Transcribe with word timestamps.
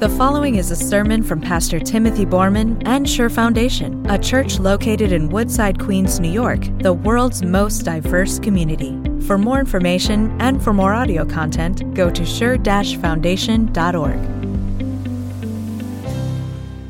The 0.00 0.08
following 0.08 0.54
is 0.54 0.70
a 0.70 0.76
sermon 0.76 1.22
from 1.22 1.42
Pastor 1.42 1.78
Timothy 1.78 2.24
Borman 2.24 2.82
and 2.86 3.06
Sure 3.06 3.28
Foundation, 3.28 4.08
a 4.08 4.18
church 4.18 4.58
located 4.58 5.12
in 5.12 5.28
Woodside, 5.28 5.78
Queens, 5.78 6.18
New 6.20 6.30
York, 6.30 6.60
the 6.78 6.94
world's 6.94 7.42
most 7.42 7.80
diverse 7.80 8.38
community. 8.38 8.98
For 9.26 9.36
more 9.36 9.60
information 9.60 10.34
and 10.40 10.64
for 10.64 10.72
more 10.72 10.94
audio 10.94 11.26
content, 11.26 11.92
go 11.92 12.08
to 12.08 12.24
sure-foundation.org. 12.24 14.22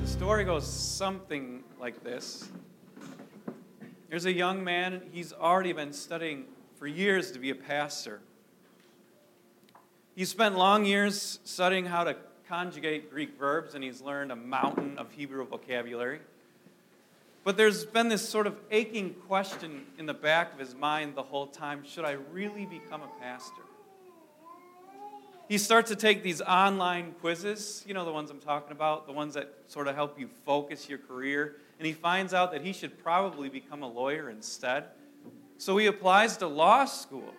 The 0.02 0.06
story 0.06 0.44
goes 0.44 0.64
something 0.64 1.64
like 1.80 2.04
this. 2.04 2.48
There's 4.08 4.26
a 4.26 4.32
young 4.32 4.62
man, 4.62 5.02
he's 5.10 5.32
already 5.32 5.72
been 5.72 5.92
studying 5.92 6.44
for 6.76 6.86
years 6.86 7.32
to 7.32 7.40
be 7.40 7.50
a 7.50 7.56
pastor. 7.56 8.20
He 10.14 10.24
spent 10.24 10.56
long 10.56 10.84
years 10.84 11.40
studying 11.42 11.86
how 11.86 12.04
to 12.04 12.14
conjugate 12.50 13.12
Greek 13.12 13.38
verbs, 13.38 13.76
and 13.76 13.84
he's 13.84 14.00
learned 14.00 14.32
a 14.32 14.36
mountain 14.36 14.98
of 14.98 15.12
Hebrew 15.12 15.46
vocabulary. 15.46 16.18
But 17.44 17.56
there's 17.56 17.86
been 17.86 18.08
this 18.08 18.28
sort 18.28 18.48
of 18.48 18.56
aching 18.72 19.14
question 19.28 19.86
in 19.98 20.06
the 20.06 20.14
back 20.14 20.52
of 20.52 20.58
his 20.58 20.74
mind 20.74 21.14
the 21.14 21.22
whole 21.22 21.46
time 21.46 21.84
should 21.86 22.04
I 22.04 22.16
really 22.32 22.66
become 22.66 23.02
a 23.02 23.20
pastor? 23.20 23.62
He 25.48 25.58
starts 25.58 25.90
to 25.90 25.96
take 25.96 26.24
these 26.24 26.40
online 26.42 27.14
quizzes, 27.20 27.84
you 27.86 27.94
know, 27.94 28.04
the 28.04 28.12
ones 28.12 28.30
I'm 28.30 28.40
talking 28.40 28.72
about, 28.72 29.06
the 29.06 29.12
ones 29.12 29.34
that 29.34 29.54
sort 29.68 29.86
of 29.86 29.94
help 29.94 30.18
you 30.18 30.28
focus 30.44 30.88
your 30.88 30.98
career, 30.98 31.56
and 31.78 31.86
he 31.86 31.92
finds 31.92 32.34
out 32.34 32.50
that 32.50 32.62
he 32.62 32.72
should 32.72 33.02
probably 33.02 33.48
become 33.48 33.82
a 33.82 33.88
lawyer 33.88 34.28
instead. 34.28 34.86
So 35.58 35.76
he 35.76 35.86
applies 35.86 36.36
to 36.38 36.48
law 36.48 36.84
school. 36.84 37.32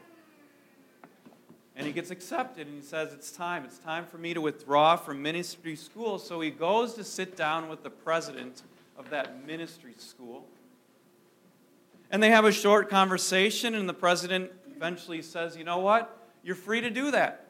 And 1.75 1.87
he 1.87 1.93
gets 1.93 2.11
accepted 2.11 2.67
and 2.67 2.75
he 2.75 2.81
says, 2.81 3.13
It's 3.13 3.31
time. 3.31 3.63
It's 3.63 3.77
time 3.77 4.05
for 4.05 4.17
me 4.17 4.33
to 4.33 4.41
withdraw 4.41 4.95
from 4.95 5.21
ministry 5.21 5.75
school. 5.75 6.19
So 6.19 6.41
he 6.41 6.51
goes 6.51 6.93
to 6.95 7.03
sit 7.03 7.35
down 7.35 7.69
with 7.69 7.83
the 7.83 7.89
president 7.89 8.63
of 8.97 9.09
that 9.09 9.45
ministry 9.45 9.93
school. 9.97 10.45
And 12.11 12.21
they 12.21 12.29
have 12.29 12.43
a 12.43 12.51
short 12.51 12.89
conversation, 12.89 13.73
and 13.73 13.87
the 13.87 13.93
president 13.93 14.51
eventually 14.75 15.21
says, 15.21 15.55
You 15.55 15.63
know 15.63 15.79
what? 15.79 16.17
You're 16.43 16.55
free 16.55 16.81
to 16.81 16.89
do 16.89 17.11
that. 17.11 17.47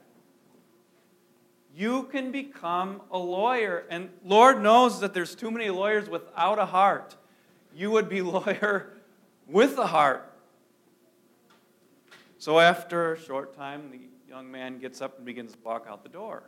You 1.75 2.03
can 2.03 2.31
become 2.31 3.01
a 3.11 3.17
lawyer. 3.17 3.85
And 3.89 4.09
Lord 4.23 4.61
knows 4.61 4.99
that 4.99 5.13
there's 5.13 5.35
too 5.35 5.49
many 5.49 5.69
lawyers 5.69 6.09
without 6.09 6.59
a 6.59 6.65
heart. 6.65 7.15
You 7.73 7.89
would 7.91 8.09
be 8.09 8.21
lawyer 8.21 8.93
with 9.47 9.77
a 9.77 9.87
heart. 9.87 10.27
So 12.37 12.59
after 12.59 13.13
a 13.13 13.19
short 13.19 13.55
time, 13.55 13.91
the 13.91 13.99
young 14.31 14.49
man 14.49 14.79
gets 14.79 15.01
up 15.01 15.17
and 15.17 15.25
begins 15.25 15.51
to 15.51 15.57
walk 15.61 15.87
out 15.89 16.03
the 16.03 16.09
door. 16.09 16.43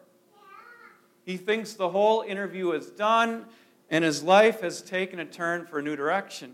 He 1.26 1.36
thinks 1.36 1.74
the 1.74 1.90
whole 1.90 2.22
interview 2.22 2.72
is 2.72 2.86
done 2.90 3.44
and 3.90 4.06
his 4.06 4.24
life 4.24 4.62
has 4.62 4.82
taken 4.82 5.20
a 5.20 5.26
turn 5.26 5.66
for 5.66 5.80
a 5.80 5.82
new 5.82 5.98
direction. 5.98 6.54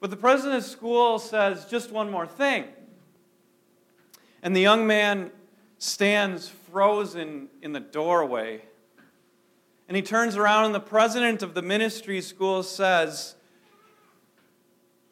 But 0.00 0.10
the 0.10 0.16
president 0.16 0.64
of 0.64 0.64
school 0.64 1.20
says 1.20 1.64
just 1.66 1.92
one 1.92 2.10
more 2.10 2.26
thing. 2.26 2.64
And 4.42 4.56
the 4.56 4.60
young 4.60 4.84
man 4.84 5.30
stands 5.78 6.48
frozen 6.48 7.48
in 7.62 7.72
the 7.72 7.78
doorway. 7.78 8.62
And 9.86 9.96
he 9.96 10.02
turns 10.02 10.36
around, 10.36 10.64
and 10.64 10.74
the 10.74 10.80
president 10.80 11.40
of 11.44 11.54
the 11.54 11.62
ministry 11.62 12.20
school 12.20 12.64
says, 12.64 13.36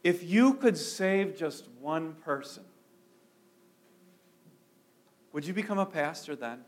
If 0.03 0.25
you 0.25 0.55
could 0.55 0.77
save 0.77 1.39
just 1.39 1.69
one 1.81 2.15
person, 2.15 2.65
would 5.33 5.47
you 5.47 5.53
become 5.53 5.79
a 5.79 5.87
pastor 5.87 6.35
then? 6.35 6.65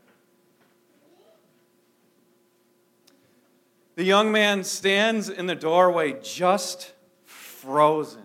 The 3.95 4.03
young 4.03 4.31
man 4.31 4.63
stands 4.63 5.29
in 5.29 5.47
the 5.47 5.55
doorway 5.55 6.15
just 6.21 6.93
frozen. 7.25 8.23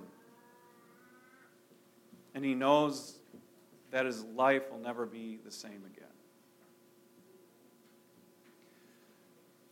And 2.34 2.44
he 2.44 2.54
knows 2.54 3.18
that 3.90 4.06
his 4.06 4.24
life 4.24 4.70
will 4.70 4.78
never 4.78 5.06
be 5.06 5.38
the 5.44 5.50
same 5.50 5.82
again. 5.86 6.04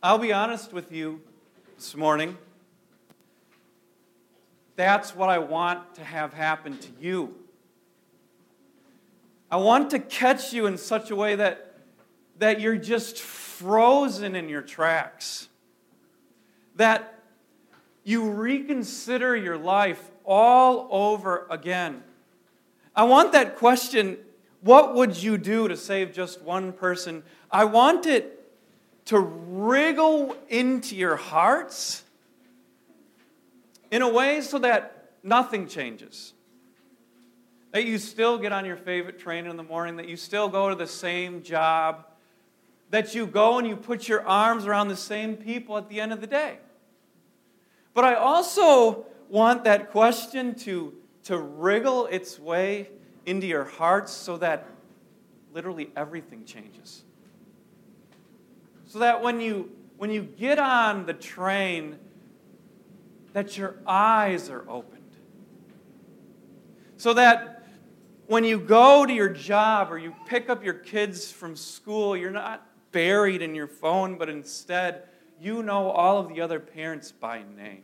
I'll 0.02 0.18
be 0.18 0.32
honest 0.32 0.72
with 0.72 0.92
you 0.92 1.22
this 1.76 1.96
morning. 1.96 2.36
That's 4.76 5.14
what 5.14 5.28
I 5.28 5.38
want 5.38 5.94
to 5.94 6.04
have 6.04 6.32
happen 6.34 6.78
to 6.78 6.88
you. 7.00 7.43
I 9.50 9.56
want 9.56 9.90
to 9.90 9.98
catch 9.98 10.52
you 10.52 10.66
in 10.66 10.76
such 10.78 11.10
a 11.10 11.16
way 11.16 11.36
that, 11.36 11.74
that 12.38 12.60
you're 12.60 12.76
just 12.76 13.20
frozen 13.20 14.34
in 14.34 14.48
your 14.48 14.62
tracks. 14.62 15.48
That 16.76 17.22
you 18.02 18.30
reconsider 18.30 19.36
your 19.36 19.56
life 19.56 20.10
all 20.24 20.88
over 20.90 21.46
again. 21.50 22.02
I 22.94 23.04
want 23.04 23.32
that 23.32 23.56
question 23.56 24.18
what 24.64 24.94
would 24.94 25.22
you 25.22 25.36
do 25.36 25.68
to 25.68 25.76
save 25.76 26.14
just 26.14 26.40
one 26.40 26.72
person? 26.72 27.22
I 27.50 27.66
want 27.66 28.06
it 28.06 28.50
to 29.06 29.18
wriggle 29.18 30.34
into 30.48 30.96
your 30.96 31.16
hearts 31.16 32.02
in 33.90 34.00
a 34.00 34.08
way 34.08 34.40
so 34.40 34.58
that 34.60 35.10
nothing 35.22 35.68
changes 35.68 36.32
that 37.74 37.86
you 37.86 37.98
still 37.98 38.38
get 38.38 38.52
on 38.52 38.64
your 38.64 38.76
favorite 38.76 39.18
train 39.18 39.46
in 39.46 39.56
the 39.56 39.62
morning, 39.64 39.96
that 39.96 40.08
you 40.08 40.16
still 40.16 40.48
go 40.48 40.68
to 40.68 40.76
the 40.76 40.86
same 40.86 41.42
job, 41.42 42.06
that 42.90 43.16
you 43.16 43.26
go 43.26 43.58
and 43.58 43.66
you 43.66 43.74
put 43.74 44.06
your 44.06 44.24
arms 44.24 44.64
around 44.64 44.86
the 44.86 44.96
same 44.96 45.36
people 45.36 45.76
at 45.76 45.88
the 45.88 46.00
end 46.00 46.12
of 46.12 46.20
the 46.20 46.26
day. 46.28 46.58
But 47.92 48.04
I 48.04 48.14
also 48.14 49.06
want 49.28 49.64
that 49.64 49.90
question 49.90 50.54
to, 50.60 50.94
to 51.24 51.36
wriggle 51.36 52.06
its 52.06 52.38
way 52.38 52.90
into 53.26 53.48
your 53.48 53.64
hearts 53.64 54.12
so 54.12 54.36
that 54.36 54.68
literally 55.52 55.90
everything 55.96 56.44
changes. 56.44 57.02
So 58.86 59.00
that 59.00 59.20
when 59.20 59.40
you, 59.40 59.72
when 59.96 60.10
you 60.10 60.22
get 60.22 60.60
on 60.60 61.06
the 61.06 61.14
train, 61.14 61.98
that 63.32 63.58
your 63.58 63.74
eyes 63.84 64.48
are 64.48 64.64
opened. 64.70 65.00
So 66.98 67.12
that 67.14 67.53
when 68.26 68.44
you 68.44 68.58
go 68.58 69.04
to 69.04 69.12
your 69.12 69.28
job 69.28 69.92
or 69.92 69.98
you 69.98 70.14
pick 70.26 70.48
up 70.48 70.64
your 70.64 70.74
kids 70.74 71.30
from 71.30 71.56
school, 71.56 72.16
you're 72.16 72.30
not 72.30 72.66
buried 72.92 73.42
in 73.42 73.54
your 73.54 73.66
phone, 73.66 74.16
but 74.16 74.28
instead, 74.28 75.02
you 75.40 75.62
know 75.62 75.90
all 75.90 76.18
of 76.18 76.28
the 76.28 76.40
other 76.40 76.60
parents 76.60 77.12
by 77.12 77.42
name. 77.56 77.82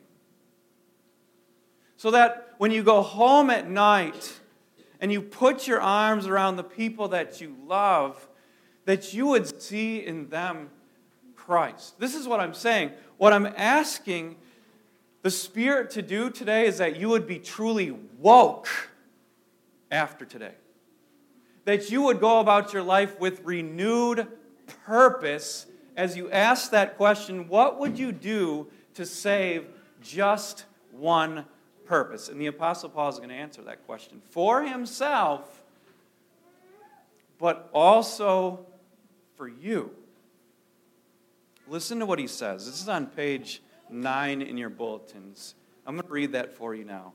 So 1.96 2.10
that 2.12 2.54
when 2.58 2.70
you 2.70 2.82
go 2.82 3.02
home 3.02 3.50
at 3.50 3.68
night 3.68 4.40
and 5.00 5.12
you 5.12 5.20
put 5.20 5.66
your 5.66 5.80
arms 5.80 6.26
around 6.26 6.56
the 6.56 6.64
people 6.64 7.08
that 7.08 7.40
you 7.40 7.56
love, 7.66 8.28
that 8.86 9.12
you 9.12 9.26
would 9.26 9.60
see 9.60 9.98
in 9.98 10.28
them 10.30 10.70
Christ. 11.36 11.98
This 11.98 12.14
is 12.14 12.26
what 12.26 12.40
I'm 12.40 12.54
saying. 12.54 12.92
What 13.18 13.32
I'm 13.32 13.46
asking 13.46 14.36
the 15.22 15.30
Spirit 15.30 15.90
to 15.90 16.02
do 16.02 16.30
today 16.30 16.66
is 16.66 16.78
that 16.78 16.96
you 16.96 17.08
would 17.08 17.26
be 17.26 17.38
truly 17.38 17.90
woke 18.18 18.89
after 19.90 20.24
today. 20.24 20.54
That 21.64 21.90
you 21.90 22.02
would 22.02 22.20
go 22.20 22.40
about 22.40 22.72
your 22.72 22.82
life 22.82 23.18
with 23.20 23.44
renewed 23.44 24.26
purpose 24.84 25.66
as 25.96 26.16
you 26.16 26.30
ask 26.30 26.70
that 26.70 26.96
question 26.96 27.48
what 27.48 27.78
would 27.78 27.98
you 27.98 28.12
do 28.12 28.68
to 28.94 29.04
save 29.04 29.66
just 30.02 30.64
one 30.92 31.44
purpose? 31.84 32.28
And 32.28 32.40
the 32.40 32.46
Apostle 32.46 32.88
Paul 32.88 33.10
is 33.10 33.16
going 33.16 33.28
to 33.28 33.34
answer 33.34 33.62
that 33.62 33.86
question 33.86 34.22
for 34.30 34.62
himself, 34.62 35.62
but 37.38 37.68
also 37.72 38.66
for 39.36 39.48
you. 39.48 39.90
Listen 41.68 41.98
to 42.00 42.06
what 42.06 42.18
he 42.18 42.26
says. 42.26 42.66
This 42.66 42.80
is 42.80 42.88
on 42.88 43.06
page 43.06 43.62
9 43.90 44.42
in 44.42 44.56
your 44.56 44.70
bulletins. 44.70 45.54
I'm 45.86 45.94
going 45.94 46.06
to 46.06 46.12
read 46.12 46.32
that 46.32 46.52
for 46.52 46.74
you 46.74 46.84
now. 46.84 47.12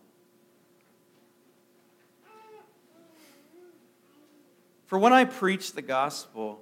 For 4.85 4.99
when 4.99 5.13
I 5.13 5.25
preach 5.25 5.73
the 5.73 5.81
gospel, 5.81 6.61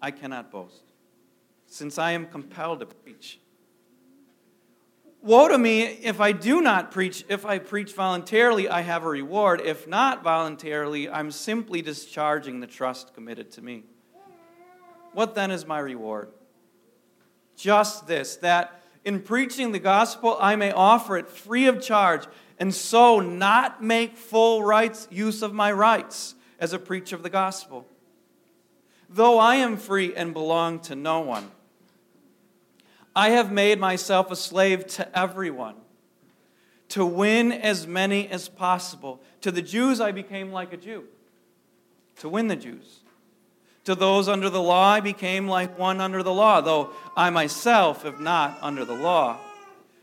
I 0.00 0.10
cannot 0.10 0.50
boast, 0.50 0.82
since 1.66 1.98
I 1.98 2.12
am 2.12 2.26
compelled 2.26 2.80
to 2.80 2.86
preach. 2.86 3.38
Woe 5.20 5.48
to 5.48 5.58
me 5.58 5.82
if 5.82 6.20
I 6.20 6.32
do 6.32 6.60
not 6.60 6.90
preach. 6.90 7.24
If 7.28 7.46
I 7.46 7.58
preach 7.58 7.92
voluntarily, 7.92 8.68
I 8.68 8.80
have 8.80 9.04
a 9.04 9.08
reward. 9.08 9.60
If 9.60 9.86
not 9.86 10.24
voluntarily, 10.24 11.08
I'm 11.08 11.30
simply 11.30 11.80
discharging 11.80 12.58
the 12.58 12.66
trust 12.66 13.14
committed 13.14 13.52
to 13.52 13.62
me. 13.62 13.84
What 15.12 15.36
then 15.36 15.52
is 15.52 15.64
my 15.64 15.78
reward? 15.78 16.30
Just 17.54 18.08
this 18.08 18.36
that 18.36 18.82
in 19.04 19.20
preaching 19.20 19.70
the 19.72 19.78
gospel, 19.78 20.36
I 20.40 20.56
may 20.56 20.72
offer 20.72 21.16
it 21.16 21.28
free 21.28 21.66
of 21.66 21.80
charge, 21.80 22.26
and 22.58 22.74
so 22.74 23.20
not 23.20 23.82
make 23.82 24.16
full 24.16 24.64
rights 24.64 25.06
use 25.10 25.42
of 25.42 25.52
my 25.52 25.70
rights 25.70 26.34
as 26.62 26.72
a 26.72 26.78
preacher 26.78 27.16
of 27.16 27.24
the 27.24 27.28
gospel. 27.28 27.84
though 29.10 29.38
I 29.38 29.56
am 29.56 29.76
free 29.76 30.14
and 30.14 30.32
belong 30.32 30.78
to 30.82 30.94
no 30.94 31.20
one. 31.20 31.50
I 33.14 33.30
have 33.30 33.52
made 33.52 33.78
myself 33.78 34.30
a 34.30 34.36
slave 34.36 34.86
to 34.86 35.18
everyone 35.18 35.74
to 36.90 37.04
win 37.04 37.52
as 37.52 37.86
many 37.86 38.28
as 38.28 38.48
possible. 38.48 39.20
To 39.42 39.50
the 39.50 39.60
Jews, 39.60 40.00
I 40.00 40.12
became 40.12 40.52
like 40.52 40.72
a 40.72 40.76
Jew, 40.76 41.04
to 42.20 42.28
win 42.28 42.46
the 42.46 42.56
Jews. 42.56 43.00
To 43.84 43.94
those 43.94 44.28
under 44.28 44.48
the 44.48 44.62
law, 44.62 44.92
I 44.92 45.00
became 45.00 45.48
like 45.48 45.76
one 45.76 46.00
under 46.00 46.22
the 46.22 46.32
law, 46.32 46.60
though 46.60 46.90
I 47.16 47.28
myself 47.30 48.06
am 48.06 48.22
not 48.22 48.56
under 48.62 48.84
the 48.84 48.94
law, 48.94 49.38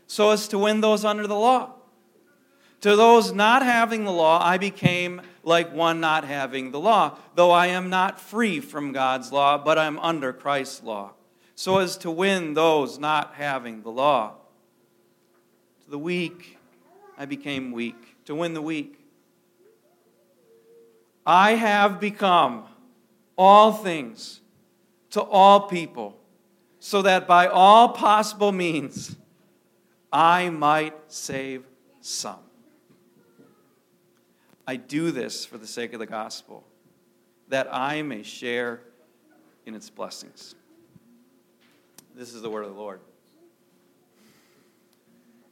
so 0.06 0.30
as 0.30 0.46
to 0.48 0.58
win 0.58 0.82
those 0.82 1.04
under 1.04 1.26
the 1.26 1.38
law. 1.38 1.70
To 2.82 2.96
those 2.96 3.32
not 3.32 3.62
having 3.62 4.04
the 4.04 4.12
law, 4.12 4.44
I 4.44 4.58
became 4.58 5.22
like 5.42 5.72
one 5.72 6.00
not 6.00 6.24
having 6.24 6.70
the 6.70 6.80
law, 6.80 7.16
though 7.34 7.50
I 7.50 7.68
am 7.68 7.90
not 7.90 8.20
free 8.20 8.60
from 8.60 8.92
God's 8.92 9.32
law, 9.32 9.58
but 9.58 9.78
I 9.78 9.86
am 9.86 9.98
under 9.98 10.32
Christ's 10.32 10.82
law, 10.82 11.12
so 11.54 11.78
as 11.78 11.96
to 11.98 12.10
win 12.10 12.54
those 12.54 12.98
not 12.98 13.34
having 13.34 13.82
the 13.82 13.90
law. 13.90 14.34
To 15.84 15.90
the 15.90 15.98
weak, 15.98 16.58
I 17.16 17.24
became 17.24 17.72
weak, 17.72 18.16
to 18.26 18.34
win 18.34 18.54
the 18.54 18.62
weak. 18.62 18.98
I 21.24 21.52
have 21.52 22.00
become 22.00 22.64
all 23.36 23.72
things 23.72 24.40
to 25.10 25.22
all 25.22 25.68
people, 25.68 26.18
so 26.78 27.02
that 27.02 27.26
by 27.26 27.46
all 27.46 27.90
possible 27.90 28.52
means 28.52 29.16
I 30.12 30.50
might 30.50 30.94
save 31.08 31.64
some. 32.00 32.49
I 34.70 34.76
do 34.76 35.10
this 35.10 35.44
for 35.44 35.58
the 35.58 35.66
sake 35.66 35.94
of 35.94 35.98
the 35.98 36.06
gospel, 36.06 36.62
that 37.48 37.66
I 37.72 38.02
may 38.02 38.22
share 38.22 38.82
in 39.66 39.74
its 39.74 39.90
blessings. 39.90 40.54
This 42.14 42.32
is 42.34 42.40
the 42.40 42.48
word 42.48 42.62
of 42.62 42.72
the 42.72 42.80
Lord. 42.80 43.00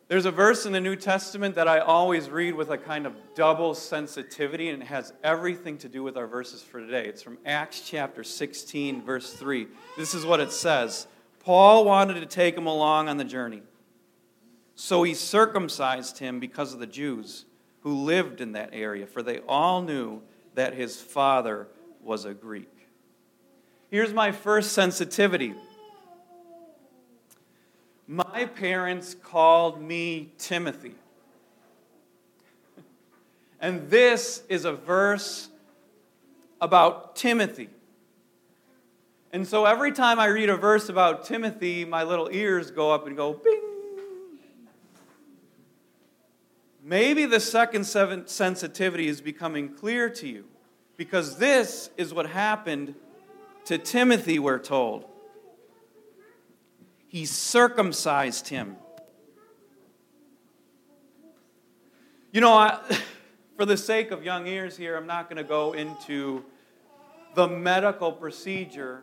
There's 0.06 0.24
a 0.24 0.30
verse 0.30 0.66
in 0.66 0.72
the 0.72 0.80
New 0.80 0.94
Testament 0.94 1.56
that 1.56 1.66
I 1.66 1.80
always 1.80 2.30
read 2.30 2.54
with 2.54 2.70
a 2.70 2.78
kind 2.78 3.06
of 3.06 3.14
double 3.34 3.74
sensitivity, 3.74 4.68
and 4.68 4.84
it 4.84 4.86
has 4.86 5.12
everything 5.24 5.78
to 5.78 5.88
do 5.88 6.04
with 6.04 6.16
our 6.16 6.28
verses 6.28 6.62
for 6.62 6.78
today. 6.78 7.08
It's 7.08 7.20
from 7.20 7.38
Acts 7.44 7.80
chapter 7.80 8.22
16, 8.22 9.02
verse 9.02 9.32
3. 9.32 9.66
This 9.96 10.14
is 10.14 10.24
what 10.24 10.38
it 10.38 10.52
says 10.52 11.08
Paul 11.40 11.84
wanted 11.84 12.20
to 12.20 12.26
take 12.26 12.56
him 12.56 12.68
along 12.68 13.08
on 13.08 13.16
the 13.16 13.24
journey, 13.24 13.62
so 14.76 15.02
he 15.02 15.14
circumcised 15.14 16.18
him 16.18 16.38
because 16.38 16.72
of 16.72 16.78
the 16.78 16.86
Jews 16.86 17.46
who 17.80 17.94
lived 17.94 18.40
in 18.40 18.52
that 18.52 18.70
area, 18.72 19.06
for 19.06 19.22
they 19.22 19.38
all 19.40 19.82
knew 19.82 20.20
that 20.54 20.74
his 20.74 21.00
father 21.00 21.68
was 22.02 22.24
a 22.24 22.34
Greek. 22.34 22.72
Here's 23.90 24.12
my 24.12 24.32
first 24.32 24.72
sensitivity. 24.72 25.54
My 28.06 28.46
parents 28.46 29.14
called 29.14 29.80
me 29.80 30.32
Timothy. 30.38 30.94
And 33.60 33.90
this 33.90 34.42
is 34.48 34.64
a 34.64 34.72
verse 34.72 35.48
about 36.60 37.16
Timothy. 37.16 37.68
And 39.32 39.46
so 39.46 39.64
every 39.64 39.92
time 39.92 40.18
I 40.18 40.26
read 40.26 40.48
a 40.48 40.56
verse 40.56 40.88
about 40.88 41.24
Timothy, 41.24 41.84
my 41.84 42.02
little 42.02 42.28
ears 42.30 42.70
go 42.70 42.92
up 42.92 43.06
and 43.06 43.16
go 43.16 43.34
bing. 43.34 43.67
Maybe 46.88 47.26
the 47.26 47.38
second 47.38 47.84
sensitivity 47.84 49.08
is 49.08 49.20
becoming 49.20 49.74
clear 49.74 50.08
to 50.08 50.26
you 50.26 50.46
because 50.96 51.36
this 51.36 51.90
is 51.98 52.14
what 52.14 52.24
happened 52.24 52.94
to 53.66 53.76
Timothy, 53.76 54.38
we're 54.38 54.58
told. 54.58 55.04
He 57.06 57.26
circumcised 57.26 58.48
him. 58.48 58.76
You 62.32 62.40
know, 62.40 62.54
I, 62.54 62.80
for 63.58 63.66
the 63.66 63.76
sake 63.76 64.10
of 64.10 64.24
young 64.24 64.46
ears 64.46 64.74
here, 64.74 64.96
I'm 64.96 65.06
not 65.06 65.28
going 65.28 65.36
to 65.36 65.46
go 65.46 65.74
into 65.74 66.42
the 67.34 67.46
medical 67.46 68.12
procedure, 68.12 69.02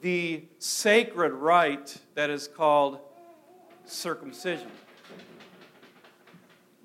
the 0.00 0.42
sacred 0.58 1.34
rite 1.34 1.98
that 2.16 2.30
is 2.30 2.48
called 2.48 2.98
circumcision. 3.84 4.72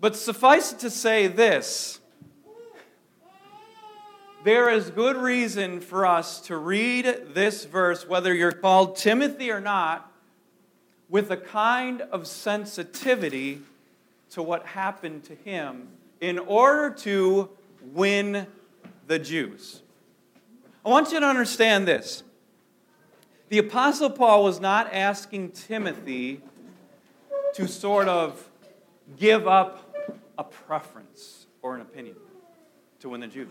But 0.04 0.18
suffice 0.18 0.74
it 0.74 0.80
to 0.80 0.90
say 0.90 1.28
this 1.28 2.02
there 4.44 4.70
is 4.70 4.90
good 4.90 5.16
reason 5.16 5.80
for 5.80 6.06
us 6.06 6.42
to 6.42 6.58
read 6.58 7.28
this 7.34 7.64
verse, 7.64 8.06
whether 8.06 8.34
you're 8.34 8.52
called 8.52 8.98
Timothy 8.98 9.50
or 9.50 9.62
not, 9.62 10.12
with 11.08 11.32
a 11.32 11.38
kind 11.38 12.02
of 12.02 12.28
sensitivity 12.28 13.62
to 14.32 14.44
what 14.44 14.66
happened 14.66 15.24
to 15.24 15.36
him 15.36 15.88
in 16.20 16.38
order 16.38 16.94
to 16.96 17.48
win 17.94 18.46
the 19.08 19.20
Jews. 19.20 19.84
I 20.86 20.90
want 20.90 21.14
you 21.14 21.22
to 21.22 21.26
understand 21.26 21.88
this. 21.88 22.24
The 23.48 23.60
Apostle 23.60 24.10
Paul 24.10 24.44
was 24.44 24.60
not 24.60 24.94
asking 24.94 25.52
Timothy 25.52 26.42
to 27.54 27.70
sort 27.70 28.10
of 28.10 28.50
give 29.18 29.48
up 29.48 29.83
a 30.38 30.44
preference 30.44 31.48
or 31.62 31.76
an 31.76 31.82
opinion 31.82 32.16
to 33.00 33.10
win 33.10 33.22
the 33.22 33.28
Jews. 33.28 33.50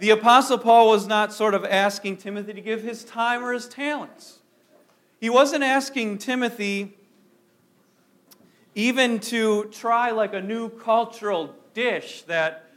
The 0.00 0.10
Apostle 0.10 0.58
Paul 0.58 0.88
was 0.88 1.06
not 1.06 1.32
sort 1.32 1.54
of 1.54 1.64
asking 1.64 2.16
Timothy 2.16 2.52
to 2.54 2.60
give 2.60 2.82
his 2.82 3.04
time 3.04 3.44
or 3.44 3.52
his 3.52 3.68
talents. 3.68 4.40
He 5.20 5.30
wasn't 5.30 5.62
asking 5.62 6.18
Timothy 6.18 6.96
even 8.74 9.20
to 9.20 9.64
try 9.66 10.10
like 10.10 10.34
a 10.34 10.40
new 10.40 10.70
cultural 10.70 11.54
dish 11.74 12.22
that 12.22 12.70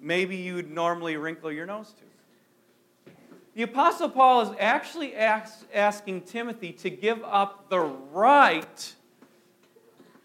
maybe 0.00 0.36
you'd 0.36 0.70
normally 0.70 1.16
wrinkle 1.16 1.52
your 1.52 1.66
nose 1.66 1.92
to. 1.92 3.12
The 3.54 3.62
Apostle 3.62 4.08
Paul 4.08 4.40
is 4.40 4.56
actually 4.58 5.14
ask, 5.14 5.64
asking 5.72 6.22
Timothy 6.22 6.72
to 6.72 6.90
give 6.90 7.22
up 7.22 7.68
the 7.68 7.78
right 7.78 8.94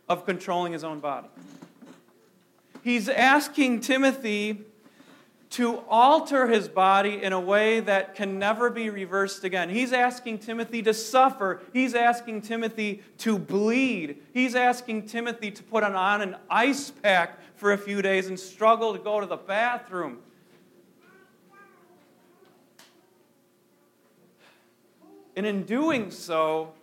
of 0.10 0.26
controlling 0.26 0.74
his 0.74 0.84
own 0.84 1.00
body. 1.00 1.28
He's 2.84 3.08
asking 3.08 3.82
Timothy 3.82 4.66
to 5.52 5.80
alter 5.90 6.48
his 6.48 6.68
body 6.68 7.24
in 7.24 7.34
a 7.34 7.40
way 7.40 7.80
that 7.80 8.16
can 8.16 8.38
never 8.38 8.70
be 8.70 8.90
reversed 8.90 9.44
again. 9.44 9.70
He's 9.70 9.94
asking 9.94 10.40
Timothy 10.40 10.84
to 10.84 10.94
suffer. 10.94 11.62
He's 11.74 11.96
asking 11.96 12.44
Timothy 12.44 13.04
to 13.20 13.40
bleed. 13.40 14.22
He's 14.34 14.56
asking 14.56 15.08
Timothy 15.08 15.52
to 15.52 15.64
put 15.64 15.84
on 15.84 16.22
an 16.22 16.36
ice 16.50 16.92
pack 16.92 17.40
for 17.56 17.74
a 17.74 17.78
few 17.78 18.02
days 18.02 18.28
and 18.28 18.40
struggle 18.40 18.94
to 18.94 19.00
go 19.00 19.20
to 19.20 19.26
the 19.26 19.38
bathroom. 19.38 20.20
And 25.36 25.46
in 25.46 25.64
doing 25.64 26.12
so, 26.12 26.74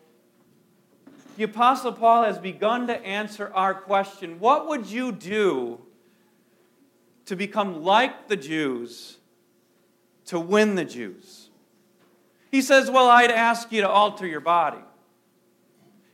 the 1.36 1.44
Apostle 1.44 1.92
Paul 1.92 2.24
has 2.24 2.38
begun 2.38 2.86
to 2.86 3.06
answer 3.06 3.50
our 3.54 3.74
question 3.74 4.40
what 4.40 4.68
would 4.68 4.86
you 4.86 5.12
do 5.12 5.80
to 7.26 7.36
become 7.36 7.82
like 7.82 8.28
the 8.28 8.36
Jews, 8.36 9.18
to 10.26 10.40
win 10.40 10.74
the 10.74 10.84
Jews? 10.84 11.50
He 12.50 12.62
says, 12.62 12.90
Well, 12.90 13.08
I'd 13.08 13.30
ask 13.30 13.70
you 13.70 13.82
to 13.82 13.88
alter 13.88 14.26
your 14.26 14.40
body. 14.40 14.82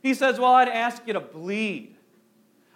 He 0.01 0.13
says, 0.13 0.39
Well, 0.39 0.53
I'd 0.53 0.69
ask 0.69 1.01
you 1.05 1.13
to 1.13 1.21
bleed. 1.21 1.95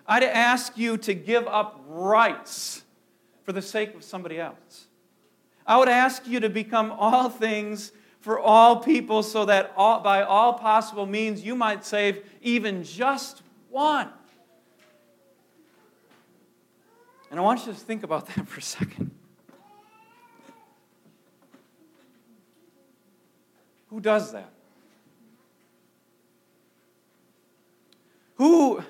I'd 0.08 0.24
ask 0.24 0.78
you 0.78 0.98
to 1.00 1.14
give 1.14 1.46
up 1.48 1.84
rights 1.88 2.84
for 3.44 3.52
the 3.52 3.62
sake 3.62 3.94
of 3.94 4.04
somebody 4.04 4.40
else. 4.40 4.88
I 5.66 5.78
would 5.78 5.90
ask 5.90 6.26
you 6.26 6.40
to 6.40 6.50
become 6.50 6.92
all 6.92 7.30
things 7.30 7.92
for 8.28 8.38
all 8.38 8.76
people 8.76 9.24
so 9.24 9.46
that 9.46 9.72
all, 9.78 10.02
by 10.02 10.22
all 10.22 10.52
possible 10.52 11.06
means 11.06 11.46
you 11.46 11.56
might 11.56 11.86
save 11.86 12.26
even 12.42 12.84
just 12.84 13.42
one. 13.70 14.10
And 17.32 17.40
I 17.40 17.44
want 17.44 17.66
you 17.66 17.72
to 17.72 17.80
think 17.80 18.04
about 18.04 18.28
that 18.36 18.46
for 18.46 18.60
a 18.60 18.62
second. 18.62 19.12
Who 23.92 24.02
does 24.02 24.34
that? 24.34 24.52
Who, 28.36 28.84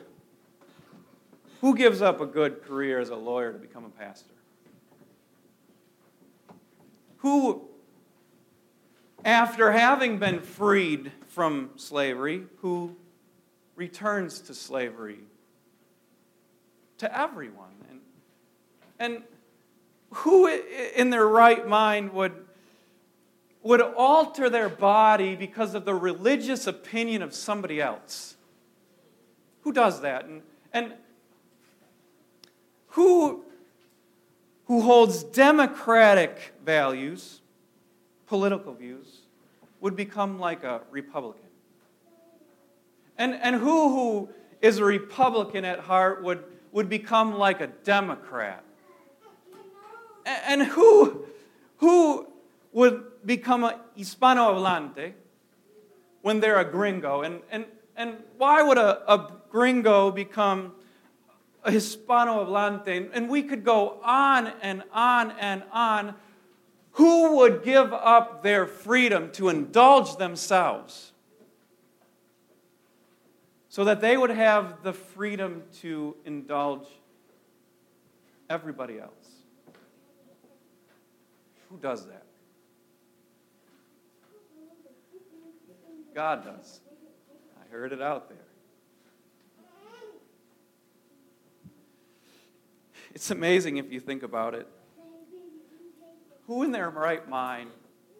who 1.62 1.78
gives 1.78 2.02
up 2.02 2.22
a 2.22 2.26
good 2.26 2.64
career 2.64 3.00
as 3.00 3.10
a 3.10 3.16
lawyer 3.16 3.54
to 3.54 3.60
become 3.60 3.86
a 3.86 3.90
pastor? 3.90 4.34
Who 7.18 7.67
after 9.28 9.72
having 9.72 10.18
been 10.18 10.40
freed 10.40 11.12
from 11.28 11.70
slavery, 11.76 12.46
who 12.62 12.96
returns 13.76 14.40
to 14.40 14.54
slavery 14.56 15.20
to 16.98 17.20
everyone. 17.20 17.76
And, 17.90 18.00
and 18.98 19.24
who 20.12 20.48
in 20.48 21.10
their 21.12 21.28
right 21.28 21.68
mind 21.68 22.14
would 22.14 22.34
would 23.64 23.82
alter 23.82 24.50
their 24.50 24.70
body 24.70 25.36
because 25.36 25.76
of 25.76 25.84
the 25.84 25.94
religious 25.94 26.68
opinion 26.68 27.22
of 27.22 27.34
somebody 27.34 27.82
else. 27.82 28.38
Who 29.64 29.74
does 29.74 30.00
that? 30.02 30.24
And, 30.24 30.42
and 30.72 30.94
who, 32.90 33.44
who 34.68 34.82
holds 34.82 35.22
democratic 35.22 36.54
values, 36.64 37.42
political 38.28 38.74
views, 38.74 39.22
would 39.80 39.96
become 39.96 40.40
like 40.40 40.64
a 40.64 40.82
Republican? 40.92 41.42
And, 43.18 43.34
and 43.36 43.56
who, 43.56 43.90
who 43.90 44.30
is 44.62 44.78
a 44.78 44.86
Republican 44.86 45.66
at 45.66 45.80
heart 45.80 46.24
would, 46.24 46.44
would 46.72 46.90
become 46.90 47.34
like 47.34 47.62
a 47.62 47.68
Democrat? 47.68 48.64
And, 50.26 50.62
and 50.62 50.70
who, 50.70 51.26
who 51.78 52.28
would 52.72 53.26
become 53.26 53.64
a 53.64 53.80
Hispanohablante 53.98 55.14
when 56.22 56.40
they're 56.40 56.60
a 56.60 56.70
gringo? 56.70 57.22
And, 57.22 57.42
and, 57.50 57.66
and 57.96 58.18
why 58.38 58.62
would 58.62 58.78
a, 58.78 59.12
a 59.12 59.32
gringo 59.50 60.12
become 60.12 60.74
a 61.64 61.72
Hispanohablante? 61.72 63.10
And 63.14 63.30
we 63.30 63.44
could 63.44 63.64
go 63.64 64.00
on 64.04 64.52
and 64.62 64.84
on 64.94 65.32
and 65.40 65.64
on. 65.72 66.16
Who 66.98 67.38
would 67.38 67.64
give 67.64 67.94
up 67.94 68.42
their 68.42 68.66
freedom 68.66 69.32
to 69.34 69.50
indulge 69.50 70.18
themselves 70.18 71.12
so 73.70 73.84
that 73.84 74.02
they 74.02 74.18
would 74.18 74.32
have 74.32 74.82
the 74.82 74.94
freedom 74.94 75.62
to 75.82 76.16
indulge 76.26 76.88
everybody 78.50 79.00
else? 79.00 79.12
Who 81.70 81.78
does 81.78 82.08
that? 82.08 82.26
God 86.16 86.46
does. 86.46 86.80
I 87.62 87.72
heard 87.72 87.94
it 87.94 88.02
out 88.02 88.28
there. 88.28 88.38
It's 93.14 93.30
amazing 93.30 93.78
if 93.78 93.92
you 93.92 94.00
think 94.00 94.24
about 94.24 94.56
it. 94.56 94.68
Who 96.48 96.64
in 96.64 96.72
their 96.72 96.90
right 96.90 97.28
mind 97.28 97.70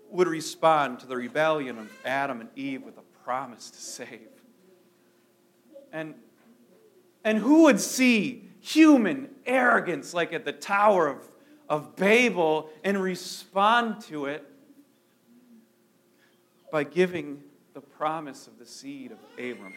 would 0.10 0.28
respond 0.28 1.00
to 1.00 1.08
the 1.08 1.16
rebellion 1.16 1.80
of 1.80 1.92
Adam 2.06 2.42
and 2.42 2.50
Eve 2.56 2.84
with 2.84 2.98
a 2.98 3.24
promise 3.24 3.70
to 3.72 3.80
save? 3.80 4.28
And, 5.92 6.14
and 7.24 7.38
who 7.38 7.64
would 7.64 7.80
see 7.80 8.50
human 8.60 9.30
arrogance 9.46 10.14
like 10.14 10.34
at 10.34 10.44
the 10.44 10.52
Tower 10.52 11.08
of, 11.08 11.18
of 11.70 11.96
Babel 11.96 12.70
and 12.84 13.02
respond 13.02 14.02
to 14.04 14.26
it 14.26 14.46
by 16.70 16.84
giving 16.84 17.42
the 17.74 17.82
promise 17.82 18.48
of 18.48 18.60
the 18.60 18.66
seed 18.66 19.14
of 19.14 19.20
Abram. 19.34 19.74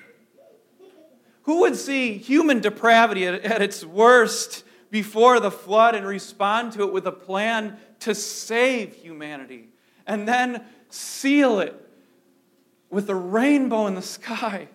Who 1.43 1.61
would 1.61 1.77
see 1.77 2.19
human 2.19 2.61
depravity 2.61 3.27
at, 3.27 3.45
at 3.45 3.63
its 3.63 3.85
worst 3.85 4.65
before 4.91 5.41
the 5.41 5.51
flood 5.51 5.95
and 5.95 6.07
respond 6.07 6.73
to 6.73 6.83
it 6.83 6.93
with 6.93 7.07
a 7.07 7.13
plan 7.13 7.79
to 8.01 8.15
save 8.15 8.95
humanity 8.95 9.69
and 10.07 10.27
then 10.27 10.65
seal 10.89 11.61
it 11.61 11.89
with 12.91 13.09
a 13.09 13.15
rainbow 13.15 13.87
in 13.87 13.95
the 13.95 14.03
sky? 14.03 14.69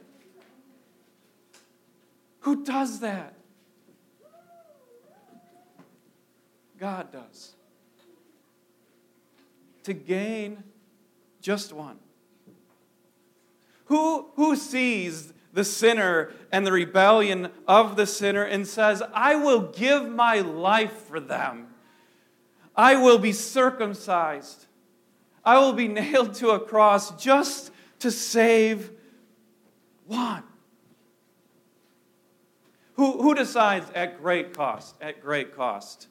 Who 2.41 2.63
does 2.63 2.99
that? 2.99 3.33
God 6.79 7.11
does. 7.11 7.55
To 9.83 9.93
gain 9.93 10.63
just 11.41 11.73
one. 11.73 11.97
Who, 13.85 14.29
who 14.35 14.55
sees 14.55 15.31
the 15.55 15.63
sinner 15.63 16.33
and 16.51 16.67
the 16.67 16.71
rebellion 16.71 17.49
of 17.65 17.95
the 17.95 18.05
sinner 18.05 18.43
and 18.43 18.67
says, 18.67 19.01
I 19.13 19.35
will 19.35 19.61
give 19.61 20.07
my 20.07 20.41
life 20.41 20.91
for 21.07 21.21
them? 21.21 21.67
I 22.75 22.97
will 22.97 23.17
be 23.17 23.31
circumcised. 23.31 24.65
I 25.45 25.57
will 25.59 25.71
be 25.71 25.87
nailed 25.87 26.35
to 26.35 26.49
a 26.49 26.59
cross 26.59 27.11
just 27.11 27.71
to 27.99 28.11
save 28.11 28.91
one. 30.05 30.43
Who, 32.95 33.21
who 33.21 33.33
decides 33.33 33.89
at 33.95 34.21
great 34.21 34.53
cost, 34.53 34.95
at 34.99 35.21
great 35.21 35.55
cost, 35.55 36.07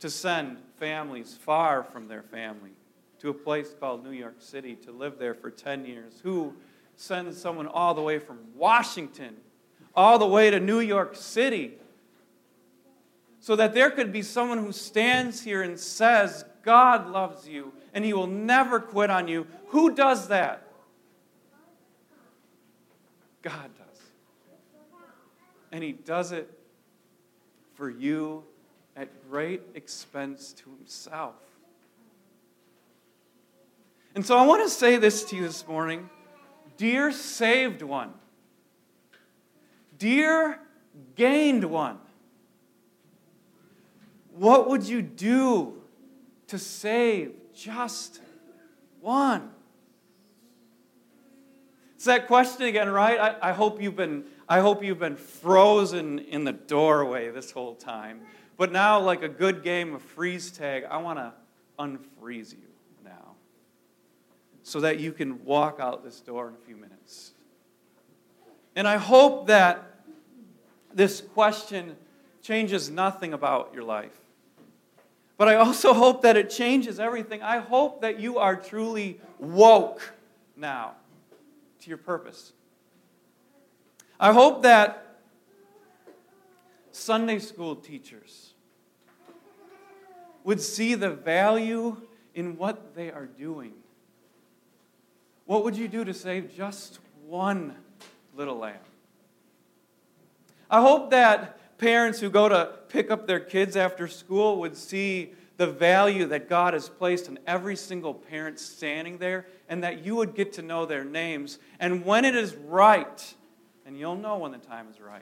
to 0.00 0.08
send 0.08 0.58
families 0.76 1.38
far 1.38 1.84
from 1.84 2.08
their 2.08 2.22
family 2.22 2.72
to 3.18 3.28
a 3.28 3.34
place 3.34 3.74
called 3.78 4.02
New 4.02 4.12
York 4.12 4.36
City 4.38 4.76
to 4.76 4.92
live 4.92 5.18
there 5.18 5.34
for 5.34 5.50
10 5.50 5.84
years? 5.84 6.20
Who 6.22 6.54
send 6.96 7.34
someone 7.34 7.66
all 7.66 7.94
the 7.94 8.02
way 8.02 8.18
from 8.18 8.38
Washington, 8.54 9.36
all 9.94 10.18
the 10.18 10.26
way 10.26 10.50
to 10.50 10.60
New 10.60 10.80
York 10.80 11.16
City, 11.16 11.72
so 13.40 13.56
that 13.56 13.74
there 13.74 13.90
could 13.90 14.12
be 14.12 14.22
someone 14.22 14.58
who 14.58 14.72
stands 14.72 15.42
here 15.42 15.62
and 15.62 15.78
says, 15.78 16.44
God 16.62 17.08
loves 17.08 17.48
you 17.48 17.72
and 17.92 18.04
he 18.04 18.12
will 18.12 18.28
never 18.28 18.78
quit 18.78 19.10
on 19.10 19.26
you. 19.26 19.46
Who 19.68 19.94
does 19.94 20.28
that? 20.28 20.66
God 23.42 23.70
does. 23.76 24.00
And 25.72 25.82
he 25.82 25.92
does 25.92 26.30
it 26.30 26.48
for 27.74 27.90
you 27.90 28.44
at 28.96 29.08
great 29.28 29.62
expense 29.74 30.52
to 30.52 30.70
himself. 30.78 31.34
And 34.14 34.24
so 34.24 34.36
I 34.36 34.46
want 34.46 34.62
to 34.62 34.68
say 34.68 34.98
this 34.98 35.24
to 35.24 35.36
you 35.36 35.42
this 35.42 35.66
morning. 35.66 36.08
Dear 36.76 37.12
saved 37.12 37.82
one, 37.82 38.12
dear 39.98 40.58
gained 41.14 41.64
one, 41.64 41.98
what 44.34 44.68
would 44.68 44.84
you 44.84 45.02
do 45.02 45.82
to 46.48 46.58
save 46.58 47.34
just 47.54 48.20
one? 49.00 49.50
It's 51.94 52.06
that 52.06 52.26
question 52.26 52.66
again, 52.66 52.90
right? 52.90 53.18
I, 53.20 53.50
I, 53.50 53.52
hope 53.52 53.80
you've 53.80 53.94
been, 53.94 54.24
I 54.48 54.58
hope 54.58 54.82
you've 54.82 54.98
been 54.98 55.14
frozen 55.14 56.18
in 56.18 56.42
the 56.42 56.52
doorway 56.52 57.30
this 57.30 57.52
whole 57.52 57.76
time. 57.76 58.22
But 58.56 58.72
now, 58.72 58.98
like 58.98 59.22
a 59.22 59.28
good 59.28 59.62
game 59.62 59.94
of 59.94 60.02
freeze 60.02 60.50
tag, 60.50 60.84
I 60.90 60.96
want 60.96 61.20
to 61.20 61.32
unfreeze 61.78 62.52
you 62.52 62.71
so 64.62 64.80
that 64.80 65.00
you 65.00 65.12
can 65.12 65.44
walk 65.44 65.78
out 65.80 66.04
this 66.04 66.20
door 66.20 66.48
in 66.48 66.54
a 66.54 66.66
few 66.66 66.76
minutes. 66.76 67.32
And 68.76 68.86
I 68.86 68.96
hope 68.96 69.48
that 69.48 70.00
this 70.94 71.20
question 71.20 71.96
changes 72.42 72.90
nothing 72.90 73.32
about 73.32 73.72
your 73.74 73.84
life. 73.84 74.18
But 75.36 75.48
I 75.48 75.56
also 75.56 75.92
hope 75.92 76.22
that 76.22 76.36
it 76.36 76.50
changes 76.50 77.00
everything. 77.00 77.42
I 77.42 77.58
hope 77.58 78.02
that 78.02 78.20
you 78.20 78.38
are 78.38 78.54
truly 78.54 79.20
woke 79.38 80.14
now 80.56 80.92
to 81.80 81.88
your 81.88 81.98
purpose. 81.98 82.52
I 84.20 84.32
hope 84.32 84.62
that 84.62 85.18
Sunday 86.92 87.40
school 87.40 87.74
teachers 87.74 88.54
would 90.44 90.60
see 90.60 90.94
the 90.94 91.10
value 91.10 91.96
in 92.34 92.56
what 92.56 92.94
they 92.94 93.10
are 93.10 93.26
doing 93.26 93.72
what 95.52 95.64
would 95.64 95.76
you 95.76 95.86
do 95.86 96.02
to 96.02 96.14
save 96.14 96.56
just 96.56 96.98
one 97.26 97.76
little 98.34 98.56
lamb? 98.56 98.78
I 100.70 100.80
hope 100.80 101.10
that 101.10 101.76
parents 101.76 102.20
who 102.20 102.30
go 102.30 102.48
to 102.48 102.70
pick 102.88 103.10
up 103.10 103.26
their 103.26 103.38
kids 103.38 103.76
after 103.76 104.08
school 104.08 104.60
would 104.60 104.78
see 104.78 105.34
the 105.58 105.66
value 105.66 106.24
that 106.28 106.48
God 106.48 106.72
has 106.72 106.88
placed 106.88 107.28
in 107.28 107.38
every 107.46 107.76
single 107.76 108.14
parent 108.14 108.58
standing 108.58 109.18
there 109.18 109.44
and 109.68 109.84
that 109.84 110.02
you 110.06 110.16
would 110.16 110.34
get 110.34 110.54
to 110.54 110.62
know 110.62 110.86
their 110.86 111.04
names. 111.04 111.58
And 111.78 112.02
when 112.06 112.24
it 112.24 112.34
is 112.34 112.54
right, 112.54 113.34
and 113.84 113.98
you'll 113.98 114.16
know 114.16 114.38
when 114.38 114.52
the 114.52 114.56
time 114.58 114.86
is 114.90 115.02
right, 115.02 115.20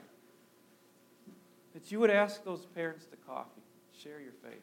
that 1.73 1.91
you 1.91 1.99
would 1.99 2.09
ask 2.09 2.45
those 2.45 2.65
parents 2.67 3.05
to 3.07 3.17
coffee, 3.27 3.61
share 4.01 4.21
your 4.21 4.31
faith. 4.41 4.61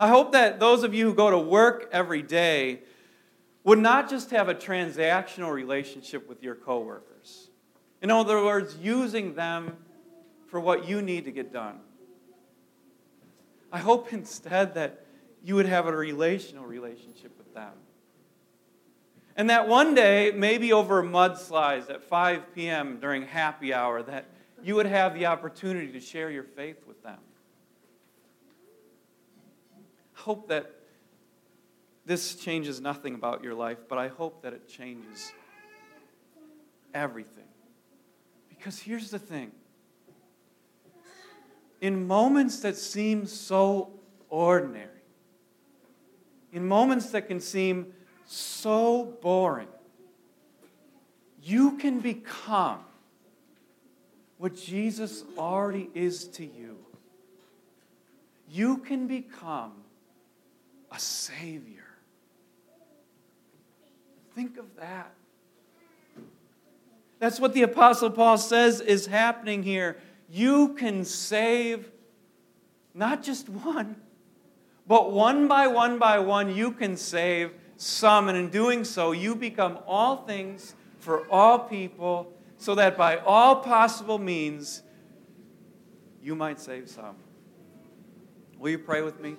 I 0.00 0.08
hope 0.08 0.32
that 0.32 0.58
those 0.58 0.82
of 0.82 0.92
you 0.92 1.06
who 1.06 1.14
go 1.14 1.30
to 1.30 1.38
work 1.38 1.88
every 1.92 2.22
day 2.22 2.80
would 3.64 3.78
not 3.78 4.10
just 4.10 4.30
have 4.30 4.48
a 4.48 4.54
transactional 4.54 5.52
relationship 5.52 6.28
with 6.28 6.42
your 6.42 6.54
coworkers. 6.54 7.50
In 8.00 8.10
other 8.10 8.42
words, 8.42 8.76
using 8.76 9.34
them 9.34 9.76
for 10.48 10.58
what 10.58 10.88
you 10.88 11.00
need 11.00 11.24
to 11.24 11.30
get 11.30 11.52
done. 11.52 11.78
I 13.72 13.78
hope 13.78 14.12
instead 14.12 14.74
that 14.74 15.06
you 15.44 15.54
would 15.54 15.66
have 15.66 15.86
a 15.86 15.96
relational 15.96 16.66
relationship 16.66 17.36
with 17.38 17.54
them. 17.54 17.72
And 19.34 19.48
that 19.48 19.66
one 19.66 19.94
day, 19.94 20.30
maybe 20.34 20.72
over 20.72 21.02
mudslides 21.02 21.88
at 21.88 22.04
5 22.04 22.54
p.m. 22.54 22.98
during 23.00 23.22
happy 23.22 23.72
hour, 23.72 24.02
that 24.02 24.26
you 24.62 24.74
would 24.74 24.86
have 24.86 25.14
the 25.14 25.26
opportunity 25.26 25.90
to 25.92 26.00
share 26.00 26.30
your 26.30 26.44
faith 26.44 26.86
with 26.86 27.02
them. 27.02 27.18
I 30.16 30.20
hope 30.20 30.48
that 30.48 30.70
this 32.04 32.34
changes 32.34 32.80
nothing 32.80 33.14
about 33.14 33.44
your 33.44 33.54
life, 33.54 33.78
but 33.88 33.98
I 33.98 34.08
hope 34.08 34.42
that 34.42 34.52
it 34.52 34.68
changes 34.68 35.32
everything. 36.92 37.44
Because 38.48 38.78
here's 38.78 39.10
the 39.10 39.18
thing 39.18 39.52
in 41.80 42.06
moments 42.06 42.60
that 42.60 42.76
seem 42.76 43.26
so 43.26 43.90
ordinary, 44.28 44.88
in 46.52 46.66
moments 46.66 47.10
that 47.10 47.26
can 47.28 47.40
seem 47.40 47.92
so 48.26 49.16
boring, 49.20 49.68
you 51.42 51.76
can 51.78 51.98
become 51.98 52.80
what 54.38 54.54
Jesus 54.56 55.24
already 55.36 55.90
is 55.94 56.26
to 56.28 56.44
you. 56.44 56.78
You 58.48 58.78
can 58.78 59.06
become 59.06 59.72
a 60.90 60.98
Savior. 60.98 61.91
Think 64.34 64.58
of 64.58 64.64
that. 64.76 65.12
That's 67.18 67.38
what 67.38 67.54
the 67.54 67.62
Apostle 67.62 68.10
Paul 68.10 68.38
says 68.38 68.80
is 68.80 69.06
happening 69.06 69.62
here. 69.62 69.96
You 70.30 70.74
can 70.74 71.04
save 71.04 71.90
not 72.94 73.22
just 73.22 73.48
one, 73.48 73.96
but 74.86 75.12
one 75.12 75.48
by 75.48 75.66
one 75.66 75.98
by 75.98 76.18
one, 76.18 76.54
you 76.54 76.72
can 76.72 76.96
save 76.96 77.52
some. 77.76 78.28
And 78.28 78.36
in 78.36 78.48
doing 78.48 78.84
so, 78.84 79.12
you 79.12 79.34
become 79.34 79.78
all 79.86 80.24
things 80.24 80.74
for 80.98 81.26
all 81.30 81.58
people, 81.58 82.32
so 82.58 82.74
that 82.76 82.96
by 82.96 83.18
all 83.18 83.56
possible 83.56 84.18
means, 84.18 84.82
you 86.22 86.34
might 86.34 86.60
save 86.60 86.88
some. 86.88 87.16
Will 88.58 88.70
you 88.70 88.78
pray 88.78 89.02
with 89.02 89.20
me? 89.20 89.36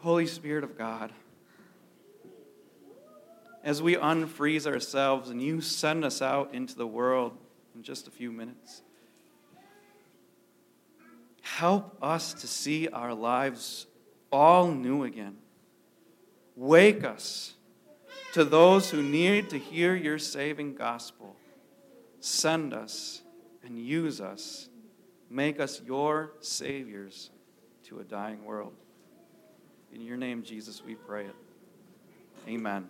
Holy 0.00 0.26
Spirit 0.26 0.64
of 0.64 0.78
God, 0.78 1.12
as 3.62 3.82
we 3.82 3.96
unfreeze 3.96 4.66
ourselves 4.66 5.28
and 5.28 5.42
you 5.42 5.60
send 5.60 6.06
us 6.06 6.22
out 6.22 6.54
into 6.54 6.74
the 6.74 6.86
world 6.86 7.36
in 7.74 7.82
just 7.82 8.08
a 8.08 8.10
few 8.10 8.32
minutes, 8.32 8.80
help 11.42 11.98
us 12.00 12.32
to 12.32 12.46
see 12.46 12.88
our 12.88 13.12
lives 13.12 13.86
all 14.32 14.68
new 14.68 15.04
again. 15.04 15.36
Wake 16.56 17.04
us 17.04 17.52
to 18.32 18.42
those 18.44 18.88
who 18.88 19.02
need 19.02 19.50
to 19.50 19.58
hear 19.58 19.94
your 19.94 20.18
saving 20.18 20.76
gospel. 20.76 21.36
Send 22.20 22.72
us 22.72 23.20
and 23.62 23.78
use 23.78 24.18
us. 24.18 24.70
Make 25.28 25.60
us 25.60 25.82
your 25.84 26.32
saviors 26.40 27.30
to 27.84 28.00
a 28.00 28.04
dying 28.04 28.44
world. 28.46 28.72
In 29.92 30.02
your 30.02 30.16
name, 30.16 30.42
Jesus, 30.42 30.82
we 30.84 30.94
pray 30.94 31.26
it. 31.26 31.34
Amen. 32.48 32.88